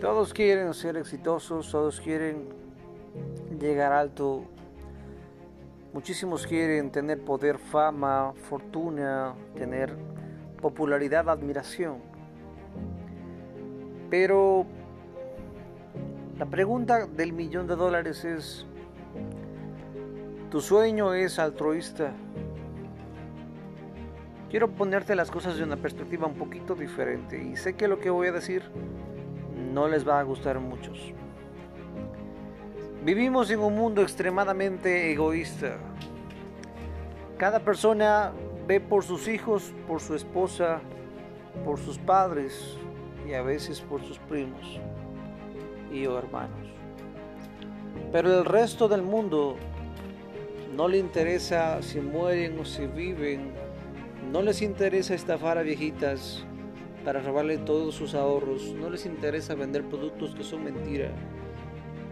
[0.00, 2.48] Todos quieren ser exitosos, todos quieren
[3.60, 4.44] llegar alto.
[5.92, 9.94] Muchísimos quieren tener poder, fama, fortuna, tener
[10.62, 11.98] popularidad, admiración.
[14.08, 14.64] Pero
[16.38, 18.64] la pregunta del millón de dólares es,
[20.50, 22.14] ¿tu sueño es altruista?
[24.48, 28.08] Quiero ponerte las cosas de una perspectiva un poquito diferente y sé que lo que
[28.08, 28.62] voy a decir
[29.72, 31.12] no les va a gustar muchos.
[33.04, 35.78] Vivimos en un mundo extremadamente egoísta.
[37.38, 38.32] Cada persona
[38.66, 40.80] ve por sus hijos, por su esposa,
[41.64, 42.76] por sus padres
[43.26, 44.78] y a veces por sus primos
[45.92, 46.68] y hermanos.
[48.12, 49.56] Pero el resto del mundo
[50.76, 53.52] no le interesa si mueren o si viven
[54.30, 56.44] no les interesa estafar a viejitas
[57.04, 58.74] para robarle todos sus ahorros.
[58.74, 61.10] No les interesa vender productos que son mentira.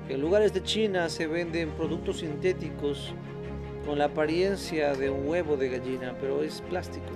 [0.09, 3.13] En lugares de China se venden productos sintéticos
[3.85, 7.07] con la apariencia de un huevo de gallina, pero es plástico.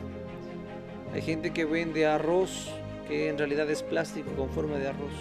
[1.13, 2.71] Hay gente que vende arroz
[3.09, 5.13] que en realidad es plástico con forma de arroz.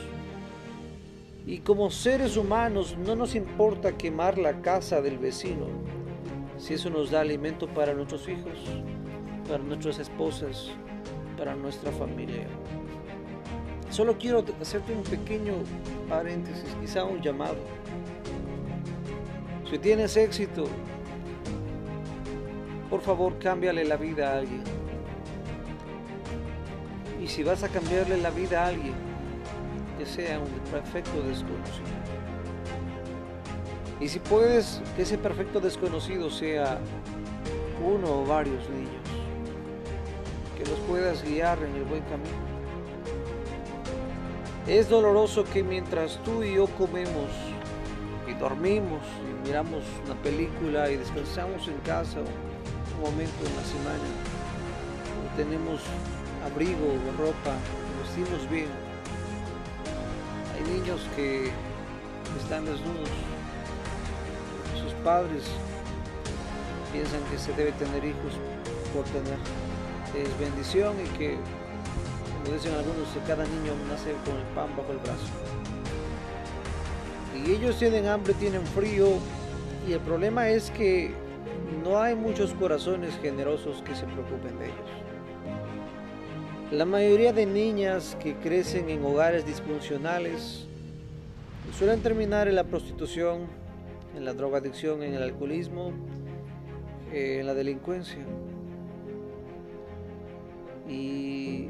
[1.46, 5.68] Y como seres humanos no nos importa quemar la casa del vecino
[6.58, 8.60] si eso nos da alimento para nuestros hijos
[9.52, 10.72] para nuestras esposas,
[11.42, 12.46] para nuestra familia.
[13.90, 15.54] Solo quiero hacerte un pequeño
[16.08, 17.58] paréntesis, quizá un llamado.
[19.68, 20.66] Si tienes éxito,
[22.92, 24.62] por favor cámbiale la vida a alguien.
[27.20, 28.94] Y si vas a cambiarle la vida a alguien,
[29.98, 31.88] que sea un perfecto desconocido.
[34.00, 36.78] Y si puedes que ese perfecto desconocido sea
[37.84, 39.01] uno o varios niños
[40.62, 42.52] que los puedas guiar en el buen camino.
[44.68, 47.30] Es doloroso que mientras tú y yo comemos
[48.28, 54.08] y dormimos y miramos una película y descansamos en casa un momento en la semana,
[55.36, 55.82] tenemos
[56.46, 57.56] abrigo, ropa,
[57.98, 58.70] nos vestimos bien,
[60.56, 61.52] hay niños que
[62.40, 63.10] están desnudos,
[64.80, 65.44] sus padres
[66.94, 68.34] piensan que se debe tener hijos
[68.94, 69.38] por tener
[70.18, 71.38] es bendición y que,
[72.44, 75.28] como dicen algunos, cada niño nace con el pan bajo el brazo.
[77.46, 79.08] Y ellos tienen hambre, tienen frío,
[79.88, 81.12] y el problema es que
[81.84, 84.90] no hay muchos corazones generosos que se preocupen de ellos.
[86.72, 90.68] La mayoría de niñas que crecen en hogares disfuncionales
[91.78, 93.48] suelen terminar en la prostitución,
[94.16, 95.92] en la drogadicción, en el alcoholismo,
[97.12, 98.20] eh, en la delincuencia.
[100.92, 101.70] Y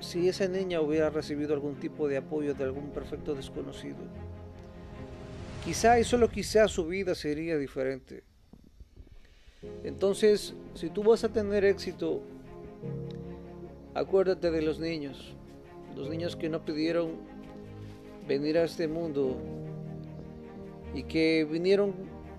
[0.00, 3.98] si esa niña hubiera recibido algún tipo de apoyo de algún perfecto desconocido,
[5.64, 8.22] quizá y solo quizá su vida sería diferente.
[9.82, 12.22] Entonces, si tú vas a tener éxito,
[13.94, 15.34] acuérdate de los niños,
[15.96, 17.16] los niños que no pidieron
[18.28, 19.36] venir a este mundo
[20.94, 21.92] y que vinieron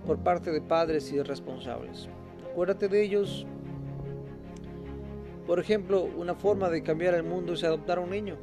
[0.06, 2.07] por parte de padres irresponsables.
[2.51, 3.45] Acuérdate de ellos
[5.50, 8.36] por ejemplo, una forma de cambiar el mundo es adoptar a un niño.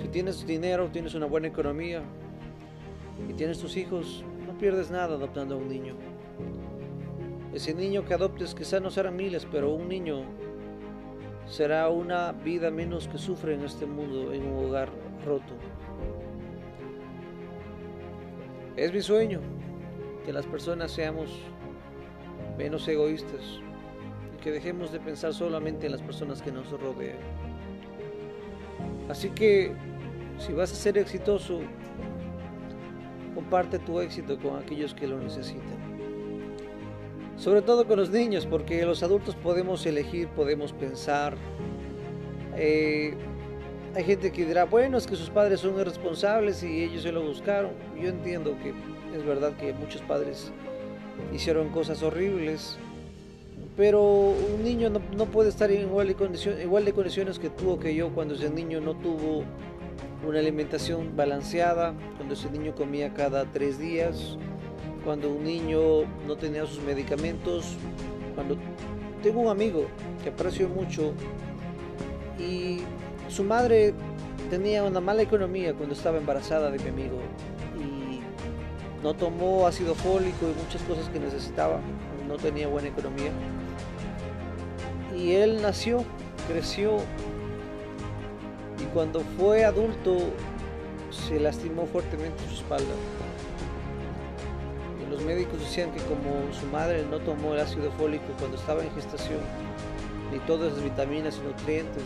[0.00, 2.02] Si tienes dinero, tienes una buena economía
[3.28, 5.94] y tienes tus hijos, no pierdes nada adoptando a un niño.
[7.52, 10.22] Ese niño que adoptes quizá no serán miles, pero un niño
[11.44, 14.88] será una vida menos que sufre en este mundo, en un hogar
[15.26, 15.52] roto.
[18.74, 19.40] Es mi sueño
[20.24, 21.42] que las personas seamos
[22.56, 23.60] menos egoístas,
[24.44, 27.16] que dejemos de pensar solamente en las personas que nos rodean.
[29.08, 29.72] Así que
[30.38, 31.62] si vas a ser exitoso,
[33.34, 35.82] comparte tu éxito con aquellos que lo necesitan.
[37.38, 41.36] Sobre todo con los niños, porque los adultos podemos elegir, podemos pensar.
[42.54, 43.14] Eh,
[43.94, 47.22] hay gente que dirá, bueno, es que sus padres son irresponsables y ellos se lo
[47.22, 47.70] buscaron.
[47.98, 48.74] Yo entiendo que
[49.16, 50.52] es verdad que muchos padres
[51.32, 52.78] hicieron cosas horribles,
[53.76, 57.72] pero un niño no, puede estar en igual de, condición, igual de condiciones que tú
[57.72, 59.42] o que yo cuando ese niño no tuvo
[60.26, 64.38] una alimentación balanceada, cuando ese niño comía cada tres días,
[65.04, 67.76] cuando un niño no tenía sus medicamentos,
[68.34, 68.56] cuando
[69.22, 69.86] tengo un amigo
[70.22, 71.12] que aprecio mucho
[72.38, 72.78] y
[73.28, 73.92] su madre
[74.50, 77.18] tenía una mala economía cuando estaba embarazada de mi amigo
[77.76, 78.20] y
[79.02, 81.80] no tomó ácido fólico y muchas cosas que necesitaba,
[82.28, 83.32] no tenía buena economía
[85.16, 86.04] y él nació,
[86.48, 86.98] creció
[88.80, 90.16] y cuando fue adulto
[91.10, 92.94] se lastimó fuertemente su espalda.
[95.00, 98.82] Y los médicos decían que como su madre no tomó el ácido fólico cuando estaba
[98.82, 99.40] en gestación,
[100.32, 102.04] ni todas las vitaminas y nutrientes,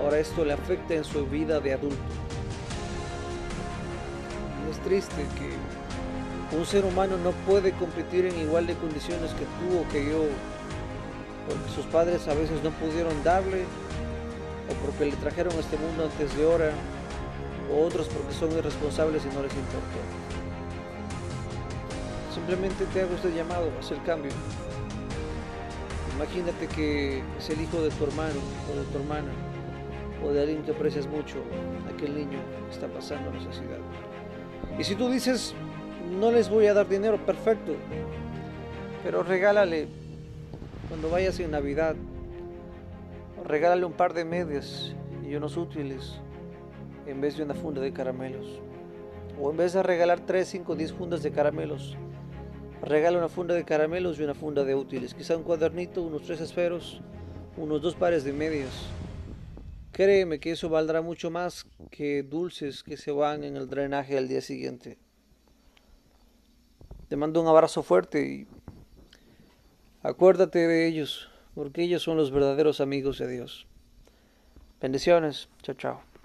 [0.00, 1.96] ahora esto le afecta en su vida de adulto.
[4.70, 9.80] es triste que un ser humano no puede competir en igual de condiciones que tú
[9.80, 10.24] o que yo,
[11.46, 13.64] porque sus padres a veces no pudieron darle
[14.68, 16.70] o porque le trajeron a este mundo antes de hora,
[17.72, 19.98] o otros porque son irresponsables y no les importó.
[22.34, 24.32] Simplemente te hago este llamado a hacer cambio.
[26.16, 28.40] Imagínate que es el hijo de tu hermano
[28.72, 29.30] o de tu hermana
[30.24, 31.36] o de alguien que aprecias mucho,
[31.92, 32.38] aquel niño
[32.70, 33.78] está pasando necesidad.
[34.78, 35.54] Y si tú dices,
[36.18, 37.72] no les voy a dar dinero, perfecto,
[39.02, 39.88] pero regálale
[40.88, 41.96] cuando vayas en Navidad
[43.44, 44.94] regálale un par de medias
[45.24, 46.20] y unos útiles
[47.06, 48.60] en vez de una funda de caramelos.
[49.40, 51.96] O en vez de regalar 3, 5, 10 fundas de caramelos,
[52.82, 55.14] regala una funda de caramelos y una funda de útiles.
[55.14, 57.02] Quizá un cuadernito, unos tres esferos,
[57.56, 58.70] unos dos pares de medias.
[59.92, 64.28] Créeme que eso valdrá mucho más que dulces que se van en el drenaje al
[64.28, 64.98] día siguiente.
[67.08, 68.48] Te mando un abrazo fuerte y
[70.06, 73.66] acuérdate de ellos porque ellos son los verdaderos amigos de Dios.
[74.80, 75.48] Bendiciones.
[75.62, 76.15] Chao, chao.